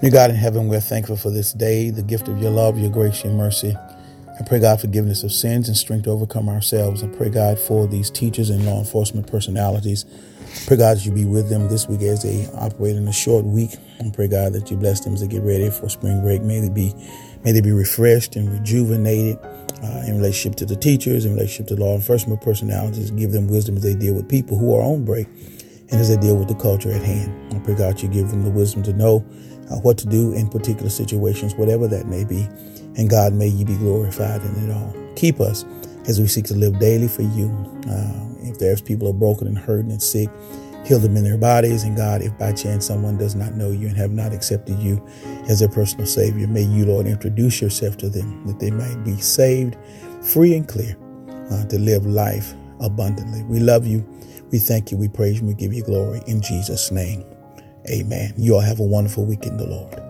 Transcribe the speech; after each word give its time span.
Dear 0.00 0.12
God 0.12 0.30
in 0.30 0.36
heaven, 0.36 0.68
we're 0.68 0.80
thankful 0.80 1.18
for 1.18 1.30
this 1.30 1.52
day, 1.52 1.90
the 1.90 2.02
gift 2.02 2.26
of 2.28 2.40
your 2.40 2.50
love, 2.50 2.78
your 2.78 2.90
grace, 2.90 3.22
your 3.22 3.34
mercy. 3.34 3.76
I 3.76 4.42
pray, 4.44 4.58
God, 4.58 4.80
forgiveness 4.80 5.24
of 5.24 5.30
sins 5.30 5.68
and 5.68 5.76
strength 5.76 6.04
to 6.04 6.10
overcome 6.10 6.48
ourselves. 6.48 7.02
I 7.02 7.08
pray, 7.08 7.28
God, 7.28 7.58
for 7.58 7.86
these 7.86 8.10
teachers 8.10 8.48
and 8.48 8.64
law 8.64 8.78
enforcement 8.78 9.26
personalities. 9.26 10.06
I 10.40 10.66
pray, 10.66 10.78
God, 10.78 10.96
that 10.96 11.04
you 11.04 11.12
be 11.12 11.26
with 11.26 11.50
them 11.50 11.68
this 11.68 11.86
week 11.86 12.00
as 12.00 12.22
they 12.22 12.46
operate 12.54 12.96
in 12.96 13.06
a 13.08 13.12
short 13.12 13.44
week. 13.44 13.72
I 14.02 14.08
pray, 14.08 14.26
God, 14.26 14.54
that 14.54 14.70
you 14.70 14.78
bless 14.78 15.00
them 15.04 15.12
as 15.12 15.20
they 15.20 15.28
get 15.28 15.42
ready 15.42 15.68
for 15.68 15.90
spring 15.90 16.22
break. 16.22 16.40
May 16.40 16.60
they 16.60 16.70
be, 16.70 16.94
may 17.44 17.52
they 17.52 17.60
be 17.60 17.72
refreshed 17.72 18.36
and 18.36 18.50
rejuvenated 18.50 19.38
uh, 19.82 20.04
in 20.06 20.16
relationship 20.16 20.56
to 20.60 20.64
the 20.64 20.76
teachers, 20.76 21.26
in 21.26 21.34
relationship 21.34 21.66
to 21.66 21.76
law 21.76 21.94
enforcement 21.94 22.40
personalities. 22.40 23.10
Give 23.10 23.32
them 23.32 23.48
wisdom 23.48 23.76
as 23.76 23.82
they 23.82 23.94
deal 23.94 24.14
with 24.14 24.30
people 24.30 24.56
who 24.56 24.74
are 24.74 24.80
on 24.80 25.04
break 25.04 25.26
and 25.90 26.00
as 26.00 26.08
they 26.08 26.16
deal 26.16 26.36
with 26.36 26.48
the 26.48 26.54
culture 26.54 26.92
at 26.92 27.02
hand. 27.02 27.54
I 27.54 27.58
pray, 27.60 27.74
God, 27.74 28.00
you 28.00 28.08
give 28.08 28.30
them 28.30 28.44
the 28.44 28.50
wisdom 28.50 28.82
to 28.84 28.92
know 28.92 29.24
uh, 29.70 29.76
what 29.76 29.98
to 29.98 30.06
do 30.06 30.32
in 30.32 30.48
particular 30.48 30.90
situations, 30.90 31.54
whatever 31.54 31.88
that 31.88 32.06
may 32.06 32.24
be. 32.24 32.48
And 32.96 33.08
God, 33.08 33.32
may 33.32 33.48
you 33.48 33.64
be 33.64 33.76
glorified 33.76 34.42
in 34.42 34.68
it 34.68 34.72
all. 34.72 34.94
Keep 35.16 35.40
us 35.40 35.64
as 36.08 36.20
we 36.20 36.26
seek 36.26 36.44
to 36.46 36.54
live 36.54 36.78
daily 36.78 37.08
for 37.08 37.22
you. 37.22 37.48
Uh, 37.88 38.48
if 38.48 38.58
there's 38.58 38.80
people 38.80 39.08
are 39.08 39.14
broken 39.14 39.46
and 39.46 39.58
hurting 39.58 39.90
and 39.90 40.02
sick, 40.02 40.28
heal 40.84 40.98
them 40.98 41.16
in 41.16 41.24
their 41.24 41.38
bodies. 41.38 41.84
And 41.84 41.96
God, 41.96 42.22
if 42.22 42.36
by 42.38 42.52
chance 42.52 42.86
someone 42.86 43.18
does 43.18 43.34
not 43.34 43.54
know 43.54 43.70
you 43.70 43.88
and 43.88 43.96
have 43.96 44.10
not 44.10 44.32
accepted 44.32 44.78
you 44.78 45.04
as 45.48 45.60
their 45.60 45.68
personal 45.68 46.06
Savior, 46.06 46.46
may 46.46 46.62
you, 46.62 46.86
Lord, 46.86 47.06
introduce 47.06 47.60
yourself 47.60 47.96
to 47.98 48.08
them 48.08 48.46
that 48.46 48.58
they 48.58 48.70
might 48.70 49.04
be 49.04 49.20
saved, 49.20 49.76
free 50.22 50.54
and 50.54 50.66
clear, 50.66 50.96
uh, 51.50 51.64
to 51.66 51.78
live 51.78 52.06
life 52.06 52.54
abundantly. 52.80 53.42
We 53.44 53.60
love 53.60 53.86
you. 53.86 54.06
We 54.50 54.58
thank 54.58 54.90
you. 54.90 54.98
We 54.98 55.08
praise 55.08 55.40
you. 55.40 55.46
We 55.46 55.54
give 55.54 55.72
you 55.74 55.84
glory 55.84 56.22
in 56.26 56.42
Jesus' 56.42 56.90
name. 56.90 57.24
Amen. 57.90 58.34
You 58.36 58.54
all 58.56 58.60
have 58.60 58.80
a 58.80 58.84
wonderful 58.84 59.24
week 59.26 59.46
in 59.46 59.56
the 59.56 59.66
Lord. 59.66 60.09